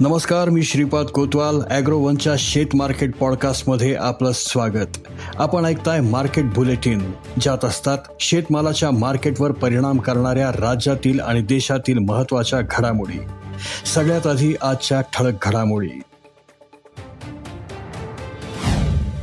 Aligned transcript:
नमस्कार 0.00 0.48
मी 0.48 0.62
श्रीपाद 0.62 1.06
कोतवाल 1.06 1.60
ॲग्रोवनच्या 1.70 2.32
शेत 2.38 2.66
मार्केट 2.74 3.16
पॉडकास्टमध्ये 3.16 3.94
आपलं 3.94 4.30
स्वागत. 4.34 4.98
आपण 5.36 5.64
ऐकताय 5.64 6.00
मार्केट 6.00 6.44
बुलेटिन 6.44 7.12
ज्यात 7.40 7.64
असतात 7.64 7.98
शेतमालाच्या 8.20 8.90
मार्केटवर 8.90 9.52
परिणाम 9.52 9.98
करणाऱ्या 9.98 10.50
राज्यातील 10.50 11.20
आणि 11.20 11.42
देशातील 11.42 11.98
महत्त्वाच्या 11.98 12.60
घडामोडी. 12.60 13.18
सगळ्यात 13.94 14.26
आधी 14.26 14.54
आजच्या 14.62 15.00
ठळक 15.00 15.34
घडामोडी. 15.42 16.00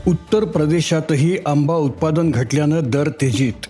उत्तर 0.07 0.43
प्रदेशातही 0.43 1.37
आंबा 1.46 1.75
उत्पादन 1.75 2.32
घटल्यानं 2.32 2.82
दर 2.83 3.10
तेजीत. 3.10 3.65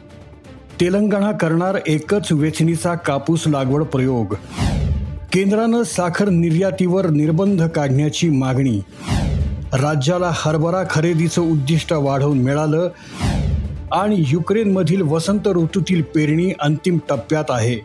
तेलंगणा 0.82 1.32
करणार 1.32 1.78
एकच 1.88 2.32
वेचणीचा 2.32 2.94
कापूस 2.94 3.44
लागवड 3.48 3.84
प्रयोग. 3.84 4.36
केंद्रानं 5.34 5.84
साखर 5.84 6.30
निर्यातीवर 6.30 7.10
निर्बंध 7.10 7.64
काढण्याची 7.64 8.30
मागणी. 8.30 8.82
राज्याला 9.74 10.32
हरभरा 10.34 10.84
खरेदीचं 10.90 11.42
उद्दिष्ट 11.42 11.94
वाढवून 11.94 12.38
मिळालं 12.38 12.90
आणि 13.92 14.24
युक्रेनमधील 14.28 15.02
वसंत 15.02 15.48
ऋतूतील 15.48 16.02
पेरणी 16.02 16.52
अंतिम 16.60 16.98
टप्प्यात 17.10 17.44
आहे. 17.50 17.76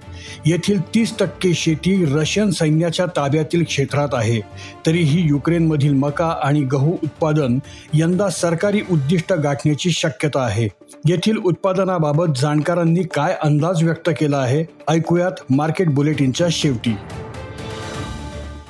येथील 0.46 0.80
तीस 0.80 1.18
टक्के 1.18 1.54
शेती 1.54 2.04
रशियन 2.04 2.50
सैन्याच्या 2.50 3.06
ताब्यातील 3.06 3.64
क्षेत्रात 3.64 4.08
आहे. 4.12 4.40
तरीही 4.86 5.28
युक्रेनमधील 5.28 5.92
मका 5.92 6.34
आणि 6.42 6.60
गहू 6.60 6.92
उत्पादन 6.92 7.58
यंदा 7.94 8.28
सरकारी 8.28 8.80
उद्दिष्ट 8.90 9.32
गाठण्याची 9.32 9.90
शक्यता 9.90 10.40
आहे. 10.40 10.68
येथील 11.08 11.36
उत्पादनाबाबत 11.36 12.32
जाणकारांनी 12.42 13.02
काय 13.02 13.36
अंदाज 13.42 13.82
व्यक्त 13.82 14.10
केला 14.20 14.38
आहे? 14.38 14.64
ऐकूयात 14.88 15.32
मार्केट 15.50 15.94
बुलेटिनच्या 15.94 16.46
शेवटी. 16.50 16.96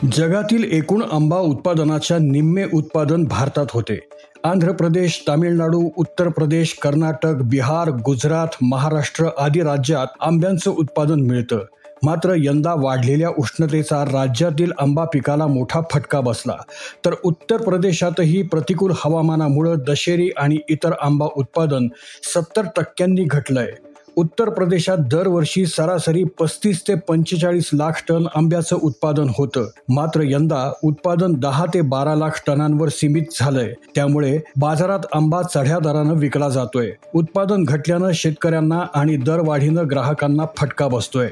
जगातील 0.05 0.73
एकूण 0.73 1.03
आंबा 1.13 1.37
उत्पादनाच्या 1.37 2.19
निम्मे 2.19 2.65
उत्पादन 2.75 3.25
भारतात 3.25 3.67
होते. 3.71 3.99
आंध्र 4.45 4.73
प्रदेश 4.73 5.25
तामिळनाडू 5.29 5.91
उत्तर 5.97 6.29
प्रदेश 6.29 6.79
कर्नाटक 6.83 7.35
बिहार 7.43 7.91
गुजरात 7.91 8.47
महाराष्ट्र 8.63 9.29
आदी 9.39 9.63
राज्यात 9.63 10.07
आंब्यांचं 10.21 10.71
उत्पादन 10.71 11.21
मिळतं. 11.21 11.59
मात्र 12.03 12.35
यंदा 12.37 12.75
वाढलेल्या 12.75 13.29
उष्णतेचा 13.39 14.05
राज्यातील 14.05 14.73
आंबा 14.79 15.05
पिकाला 15.05 15.47
मोठा 15.47 15.81
फटका 15.91 16.21
बसला. 16.21 16.57
तर 17.05 17.15
उत्तर 17.25 17.57
प्रदेशातही 17.57 18.43
प्रतिकूल 18.43 18.93
हवामानामुळं 18.97 19.79
दशेरी 19.87 20.31
आणि 20.37 20.59
इतर 20.69 20.93
आंबा 21.03 21.27
उत्पादन 21.37 21.89
सत्तर 22.35 22.63
टक्क्यांनी 22.77 23.25
घटलंय. 23.25 23.71
उत्तर 24.19 24.51
प्रदेशात 24.51 24.97
दरवर्षी 24.99 25.67
सरासरी 25.67 26.25
पस्तीस 26.25 26.83
ते 26.89 26.95
पंचेचाळीस 26.95 27.71
लाख 27.73 27.91
टन 28.09 28.27
आंब्याचं 28.35 28.77
उत्पादन 28.83 29.29
होतं. 29.39 29.67
मात्र 29.89 30.21
यंदा 30.25 30.73
उत्पादन 30.85 31.35
दहा 31.35 31.67
ते 31.75 31.81
बारा 31.81 32.15
लाख 32.15 32.43
टनांवर 32.47 32.89
सीमित 32.89 33.23
झालंय. 33.41 33.73
त्यामुळे 33.95 34.39
बाजारात 34.61 34.99
आंबा 35.15 35.43
चढ्या 35.43 35.79
दरानं 35.79 36.15
विकला 36.15 36.49
जातोय. 36.49 36.91
उत्पादन 37.15 37.65
घटल्यानं 37.65 38.11
शेतकऱ्यांना 38.15 38.83
आणि 38.95 39.17
दरवाढीनं 39.17 39.83
ग्राहकांना 39.91 40.45
फटका 40.57 40.89
बसतोय. 40.89 41.29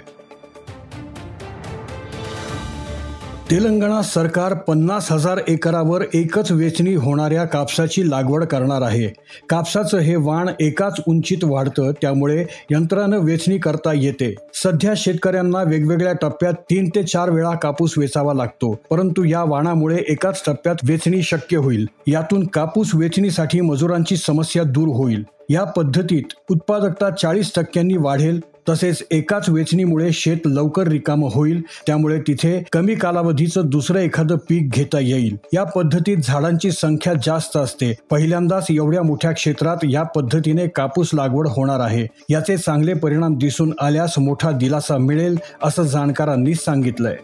तेलंगणा 3.51 4.01
सरकार 4.03 4.55
पन्नास 4.67 5.11
हजार 5.13 5.41
एकरावर 5.49 6.03
एकच 6.15 6.51
वेचणी 6.53 6.95
होणाऱ्या 6.95 7.45
कापसाची 7.45 8.09
लागवड 8.11 8.45
करणार 8.45 8.83
आहे. 8.83 9.07
कापसाचं 9.49 9.99
हे 9.99 10.15
वाण 10.17 10.49
एकाच 10.61 11.01
उंचीत 11.09 11.45
वाढतं 11.45 11.93
त्यामुळे 12.03 12.45
यंत्रानं 12.71 13.19
वेचणी 13.19 13.59
करता 13.59 13.93
येते. 13.93 14.35
सध्या 14.55 14.95
शेतकऱ्यांना 14.97 15.63
वेगवेगळ्या 15.63 16.13
टप्प्यात 16.13 16.55
तीन 16.71 16.89
ते 16.95 17.03
चार 17.03 17.31
वेळा 17.31 17.53
कापूस 17.53 17.95
वेचावा 17.99 18.35
लागतो 18.35 18.73
परंतु 18.91 19.25
या 19.25 19.45
वाणामुळे 19.45 20.03
एकाच 20.09 20.43
टप्प्यात 20.47 20.77
वेचणी 20.85 21.23
शक्य 21.23 21.57
होईल. 21.57 21.87
यातून 22.07 22.47
कापूस 22.47 22.95
वेचणीसाठी 22.95 23.61
मजुरांची 23.61 24.17
समस्या 24.17 24.63
दूर 24.63 24.89
होईल. 24.97 25.25
या 25.51 25.65
पद्धतीत 25.65 26.33
उत्पादकता 26.51 27.11
चाळीस 27.11 27.53
टक्क्यांनी 27.57 27.97
वाढेल 27.97 28.41
तसेच 28.69 29.03
एकाच 29.11 29.49
वेचणीमुळे 29.49 30.13
शेत 30.13 30.37
लवकर 30.47 30.89
रिकामं 30.89 31.29
होईल 31.33 31.63
त्यामुळे 31.87 32.21
तिथे 32.21 32.63
कमी 32.73 32.95
कालावधीचं 32.95 33.63
दुसरं 33.65 33.99
एखादं 33.99 34.37
पीक 34.37 34.71
घेता 34.71 35.01
येईल. 35.01 35.37
या 35.55 35.65
पद्धतीत 35.65 36.17
झाडांची 36.25 36.71
संख्या 36.71 37.13
जास्त 37.27 37.57
असते. 37.57 37.95
पहिल्यांदाच 38.11 38.67
एवढ्या 38.71 39.03
मोठ्या 39.03 39.33
क्षेत्रात 39.33 39.77
या 39.85 40.03
पद्धतीने 40.03 40.67
कापूस 40.67 41.11
लागवड 41.15 41.49
होणार 41.49 41.81
आहे. 41.81 42.07
याचे 42.31 42.57
चांगले 42.57 42.95
परिणाम 42.95 43.39
दिसून 43.39 43.73
आल्यास 43.81 44.19
मोठा 44.19 44.51
दिलासा 44.51 44.99
मिळेल 44.99 45.39
असं 45.63 45.83
जाणकारांनी 45.83 46.55
सांगितलंय. 46.55 47.17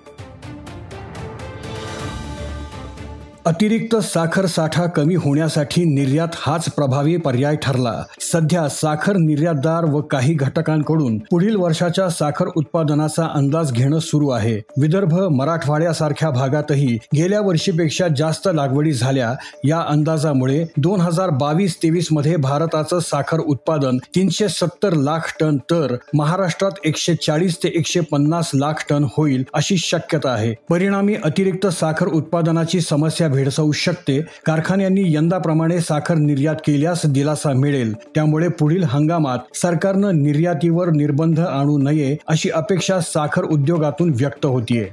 अतिरिक्त 3.47 3.94
साखर 3.97 4.47
साठा 4.47 4.84
कमी 4.86 5.14
होण्यासाठी 5.14 5.84
निर्यात 5.84 6.34
हाच 6.34 6.69
प्रभावी 6.69 7.16
पर्याय 7.16 7.56
ठरला. 7.56 7.92
सध्या 8.20 8.69
साखर 8.69 9.16
निर्यातदार 9.16 9.84
व 9.84 10.00
काही 10.00 10.34
घटकांकडून 10.34 11.16
पुढील 11.30 11.56
वर्षाच्या 11.56 12.08
साखर 12.08 12.48
उत्पादनाचा 12.56 13.26
अंदाज 13.34 13.72
घेणं 13.72 13.98
सुरू 13.98 14.28
आहे. 14.28 14.60
विदर्भ 14.78 15.14
मराठवाड्यासारख्या 15.31 16.31
भागातही 16.31 16.98
गेल्या 17.16 17.41
वर्षीपेक्षा 17.41 18.08
जास्त 18.16 18.48
लागवडी 18.54 18.92
झाल्या. 18.92 19.32
या 19.64 19.81
अंदाजामुळे 19.88 20.64
दोन 20.76 21.00
हजार 21.00 21.31
बावीस 21.31 21.76
तेवीसमध्ये 21.82 22.36
भारताचं 22.36 23.00
साखर 23.00 23.38
उत्पादन 23.38 23.98
तीनशे 24.14 24.48
सत्तर 24.48 24.92
लाख 24.92 25.34
टन 25.41 25.56
तर 25.70 25.97
महाराष्ट्रात 26.14 26.78
एकशे 26.84 27.14
चाळीस 27.14 27.58
ते 27.64 27.69
एकशे 27.69 28.00
पन्नास 28.00 28.50
लाख 28.54 28.84
टन 28.91 29.06
होईल 29.16 29.44
अशी 29.54 29.76
शक्यता 29.76 30.31
आहे. 30.31 30.54
परिणामी 30.70 31.16
अतिरिक्त 31.25 31.66
साखर 31.66 32.06
उत्पादनाची 32.06 32.81
समस्या 32.81 33.31
भेडसावू 33.32 33.72
शकते. 33.72 34.20
कारखान्यांनी 34.47 35.03
यंदाप्रमाणे 35.06 35.81
साखर 35.81 36.15
निर्यात 36.15 36.54
केल्यास 36.54 37.06
दिलासा 37.06 37.53
मिळेल. 37.53 37.93
त्यामुळे 37.93 38.48
पुढील 38.48 38.84
हंगामात 38.84 39.38
सरकारनं 39.56 40.22
निर्यातीवर 40.22 40.91
निर्बंध 40.91 41.41
आणू 41.41 41.78
नये 41.78 42.16
अशी 42.28 42.50
अपेक्षा 42.50 43.00
साखर 43.00 43.44
उद्योगातून 43.44 44.12
व्यक्त 44.16 44.47
होतीये. 44.47 44.88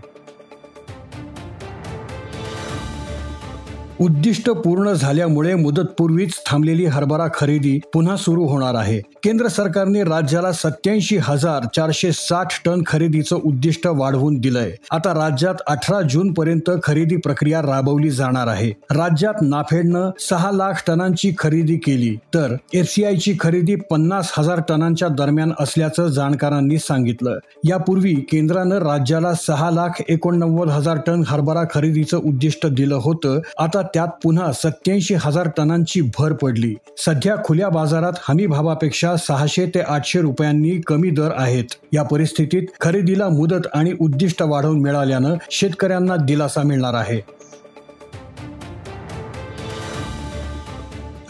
उद्दिष्ट 4.02 4.50
पूर्ण 4.50 4.92
झाल्यामुळे 4.94 5.56
मुदतपूर्वीच 5.56 6.34
थांबलेली 6.48 6.86
हरभरा 6.86 7.28
खरेदी 7.34 7.80
पुन्हा 7.94 8.16
सुरू 8.16 8.46
होणार 8.46 8.76
आहे. 8.76 9.00
केंद्र 9.00 9.48
सरकारने 9.48 10.04
राज्याला 10.04 10.52
सत्याऐंशी 10.52 11.18
हजार 11.22 11.64
चारशे 11.76 12.12
साठ 12.12 12.48
टन 12.66 12.82
खरेदीचं 12.88 13.40
उद्दिष्ट 13.46 13.88
वाढवून 13.88 14.38
दिलंय. 14.40 14.72
आता 14.92 15.14
राज्यात 15.14 15.56
अठरा 15.68 16.02
जून 16.02 16.34
पर्यंत 16.34 16.72
खरेदी 16.84 17.16
प्रक्रिया 17.16 17.62
राबवली 17.62 18.10
जाणार 18.10 18.48
आहे. 18.48 18.70
राज्यात 18.92 19.34
नाफेडनं 19.42 20.10
सहा 20.20 20.52
लाख 20.52 20.84
टनांची 20.88 21.32
खरेदी 21.40 21.76
केली 21.76 22.16
तर 22.16 22.56
एफसीआयची 22.74 23.36
खरेदी 23.40 23.76
पन्नास 23.76 24.32
हजार 24.38 24.62
टनांच्या 24.70 25.08
दरम्यान 25.08 25.52
असल्याचं 25.60 26.08
जाणकारांनी 26.08 26.78
सांगितलं. 26.78 27.38
यापूर्वी 27.64 28.14
केंद्रानं 28.14 28.78
राज्याला 28.78 29.34
सहा 29.34 29.72
लाख 29.72 30.02
एकोणनव्वद 30.10 30.70
हजार 30.70 30.98
टन 31.08 31.24
हरभरा 31.28 31.64
खरेदीचं 31.74 32.18
उद्दिष्ट 32.18 32.68
दिलं 32.68 32.96
होतं. 32.96 33.40
आता 33.60 33.82
त्यात 33.94 34.08
पुन्हा 34.24 34.52
सत्याऐंशी 34.52 35.16
हजार 35.16 35.50
टनांची 35.58 36.02
भर 36.02 36.34
पडली. 36.34 36.76
सध्या 36.98 37.36
खुल्या 37.46 37.70
बाजारात 37.70 38.14
हमी 38.30 38.46
भावापेक्षा 38.46 39.16
सहाशे 39.16 39.66
ते 39.66 39.80
आठशे 39.80 40.22
रुपयांनी 40.22 40.82
कमी 40.82 41.10
दर 41.10 41.30
आहेत. 41.36 41.66
या 41.94 42.04
परिस्थितीत 42.04 42.64
खरेदीला 42.82 43.30
मुदत 43.30 43.68
आणि 43.74 43.94
उद्दिष्ट 44.00 44.42
वाढवून 44.42 44.80
मिळाल्यानं 44.80 45.36
शेतकऱ्यांना 45.52 46.16
दिलासा 46.16 46.64
मिळणार 46.64 46.94
आहे. 46.94 47.22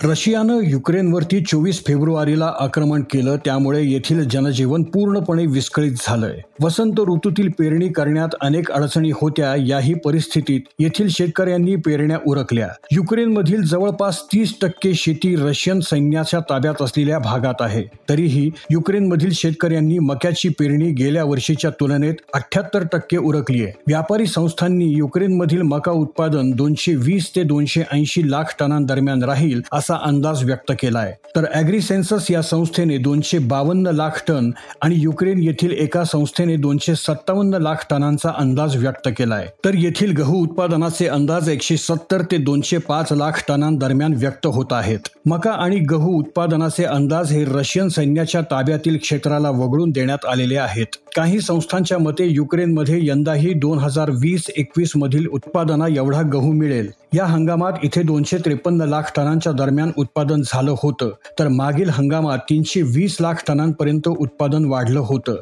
रशियानं 0.03 0.61
युक्रेनवरती 0.63 1.39
चोवीस 1.41 1.81
फेब्रुवारीला 1.85 2.45
आक्रमण 2.59 3.01
केलं 3.11 3.37
त्यामुळे 3.45 3.81
येथील 3.83 4.23
जनजीवन 4.29 4.83
पूर्णपणे 4.83 5.45
विस्कळीत 5.45 5.95
झालंय. 6.01 6.37
वसंत 6.61 6.99
ऋतूतील 7.07 7.49
पेरणी 7.57 7.87
करण्यात 7.87 8.35
अनेक 8.41 8.71
अडचणी 8.71 9.11
होत्या 9.15 9.53
याही 9.59 9.93
परिस्थितीत 10.05 10.61
येथील 10.79 11.07
शेतकऱ्यांनी 11.11 11.75
पेरण्या 11.75 12.17
उरकल्या. 12.27 12.67
युक्रेनमधील 12.91 13.63
जवळपास 13.63 14.21
तीस 14.33 14.53
टक्के 14.61 14.93
शेती 14.93 15.35
रशियन 15.35 15.79
सैन्याच्या 15.79 16.39
ताब्यात 16.49 16.81
असलेल्या 16.81 17.19
भागात 17.19 17.61
आहे. 17.61 17.83
तरीही 18.09 18.49
युक्रेनमधील 18.71 19.31
शेतकऱ्यांनी 19.33 19.99
मक्याची 19.99 20.49
पेरणी 20.49 20.89
गेल्या 20.93 21.23
वर्षीच्या 21.23 21.71
तुलनेत 21.79 22.21
अठ्याहत्तर 22.33 22.83
टक्के 22.93 23.17
उरकली 23.17 23.63
आहे 23.63 23.73
व्यापारी 23.87 24.25
संस्थांनी 24.27 24.91
युक्रेनमधील 24.93 25.61
मका 25.65 25.91
उत्पादन 25.91 26.51
दोनशे 26.51 26.95
वीस 26.95 27.29
ते 27.35 27.43
दोनशे 27.43 27.83
ऐंशी 27.91 28.29
लाख 28.31 28.55
टनांदरम्यान 28.59 29.23
राहील 29.23 29.61
असं 29.71 29.87
असा 29.89 29.97
अंदाज 30.05 30.43
व्यक्त 30.43 30.71
केलाय. 30.79 31.13
तर 31.35 31.45
अॅग्रिसेन्सस 31.53 32.25
या 32.31 32.41
संस्थेने 32.41 32.97
दोनशे 32.97 33.37
बावन्न 33.39 33.87
लाख 33.87 34.21
टन 34.27 34.51
आणि 34.81 34.95
युक्रेन 34.97 35.39
येथील 35.43 35.71
एका 35.71 36.03
संस्थेने 36.03 36.55
दोनशे 36.55 36.95
सत्तावन्न 36.95 37.53
लाख 37.53 37.85
टनांचा 37.89 38.31
अंदाज 38.37 38.75
व्यक्त 38.77 39.09
केलाय. 39.17 39.47
तर 39.65 39.75
येथील 39.75 40.11
गहू 40.11 40.41
उत्पादनाचे 40.43 41.07
अंदाज 41.07 41.49
एकशे 41.49 41.77
सत्तर 41.77 42.21
ते 42.21 42.37
दोनशे 42.37 42.77
पाच 42.77 43.13
लाख 43.13 43.43
टनांदरम्यान 43.47 44.13
व्यक्त 44.13 44.47
होत 44.47 44.73
आहेत. 44.73 45.09
मका 45.25 45.51
आणि 45.51 45.79
गहू 45.79 46.17
उत्पादनाचे 46.19 46.83
अंदाज 46.83 47.31
हे 47.31 47.43
रशियन 47.45 47.89
सैन्याच्या 47.89 48.41
ताब्यातील 48.41 48.97
क्षेत्राला 48.97 49.49
वगळून 49.49 49.91
देण्यात 49.91 50.25
आलेले 50.25 50.57
आहेत. 50.57 50.95
काही 51.15 51.39
संस्थांच्या 51.39 51.97
मते 51.97 52.25
युक्रेनमध्ये 52.25 52.99
यंदाही 53.01 53.53
दोन 53.53 53.79
हजार 53.79 54.09
वीस 54.11 54.45
एकवीस 54.57 54.91
मधील 54.95 55.27
उत्पादना 55.27 55.87
एवढा 55.87 56.21
गहू 56.21 56.51
मिळेल. 56.51 56.89
या 57.13 57.25
हंगामात 57.25 57.73
इथे 57.83 58.01
दोनशे 58.01 58.37
त्रेपन्न 58.37 58.81
लाख 58.81 59.01
टनांच्या 59.15 59.51
दरम्यान 59.51 59.78
उत्पादन 59.97 60.41
झालं 60.45 60.71
होतं. 60.71 61.09
तर 61.39 61.47
मागील 61.47 61.89
हंगामात 61.89 62.37
तीनशे 62.37 62.81
वीस 62.81 63.17
लाख 63.21 63.33
टनांपर्यंत 63.47 64.07
उत्पादन 64.07 64.65
वाढलं 64.65 64.99
होतं. 64.99 65.35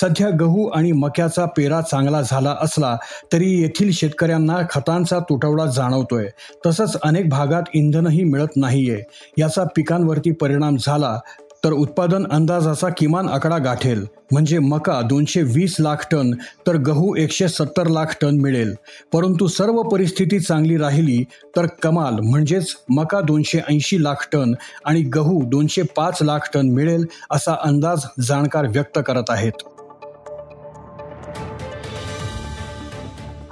सध्या 0.00 0.30
गहू 0.40 0.68
आणि 0.68 0.92
मक्याचा 0.92 1.44
पेरा 1.44 1.80
चांगला 1.80 2.22
झाला 2.22 2.56
असला 2.60 2.96
तरी 3.32 3.60
येथील 3.60 3.92
शेतकऱ्यांना 3.92 4.58
खतांचा 4.70 5.18
तुटवडा 5.18 5.66
जाणवतोय. 5.66 6.26
तसंच 6.66 6.96
अनेक 7.02 7.28
भागात 7.28 7.62
इंधनही 7.74 8.24
मिळत 8.24 8.56
नाहीये. 8.56 9.02
याचा 9.38 9.64
पिकांवरती 9.76 10.30
परिणाम 10.30 10.76
झाला 10.76 11.18
तर 11.64 11.72
उत्पादन 11.72 12.24
अंदाजाचा 12.30 12.88
किमान 12.88 13.28
आकडा 13.28 13.58
गाठेल. 13.58 14.04
म्हणजे 14.32 14.58
मका 14.58 15.00
दोनशे 15.02 15.42
वीस 15.42 15.76
लाख 15.80 16.06
टन 16.10 16.30
तर 16.66 16.76
गहू 16.76 17.14
एकशे 17.16 17.48
सत्तर 17.48 17.86
लाख 17.86 18.14
टन 18.20 18.38
मिळेल. 18.40 18.74
परंतु 19.12 19.46
सर्व 19.48 19.82
परिस्थिती 19.82 20.38
चांगली 20.40 20.76
राहिली 20.76 21.22
तर 21.56 21.66
कमाल 21.82 22.18
म्हणजेच 22.22 22.74
मका 22.90 23.20
दोनशे 23.20 23.60
ऐंशी 23.68 24.02
लाख 24.02 24.28
टन 24.32 24.54
आणि 24.84 25.02
गहू 25.14 25.40
दोनशे 25.46 25.82
पाच 25.96 26.22
लाख 26.22 26.50
टन 26.54 26.70
मिळेल 26.70 27.04
असा 27.30 27.56
अंदाज 27.62 28.06
जाणकार 28.20 28.66
व्यक्त 28.66 28.98
करत 29.06 29.30
आहेत. 29.30 29.62